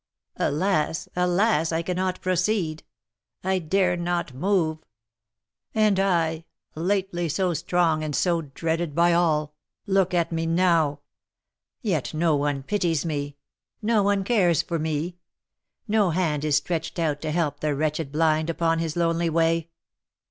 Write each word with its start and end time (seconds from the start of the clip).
"Alas! 0.37 1.07
alas! 1.15 1.71
I 1.71 1.83
cannot 1.83 2.21
proceed, 2.21 2.81
I 3.43 3.59
dare 3.59 3.95
not 3.95 4.33
move! 4.33 4.79
And 5.75 5.99
I, 5.99 6.45
lately 6.73 7.29
so 7.29 7.53
strong 7.53 8.03
and 8.03 8.15
so 8.15 8.41
dreaded 8.41 8.95
by 8.95 9.13
all, 9.13 9.53
look 9.85 10.15
at 10.15 10.31
me 10.31 10.47
now! 10.47 11.01
Yet 11.83 12.15
no 12.15 12.35
one 12.35 12.63
pities 12.63 13.05
me, 13.05 13.37
no 13.79 14.01
one 14.01 14.23
cares 14.23 14.63
for 14.63 14.79
me, 14.79 15.17
no 15.87 16.09
hand 16.09 16.45
is 16.45 16.55
stretched 16.55 16.97
out 16.97 17.21
to 17.21 17.29
help 17.29 17.59
the 17.59 17.75
wretched 17.75 18.11
blind 18.11 18.49
upon 18.49 18.79
his 18.79 18.95
lonely 18.95 19.29
way!" 19.29 19.69